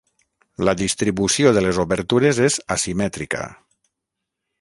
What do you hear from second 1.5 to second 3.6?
de les obertures és asimètrica.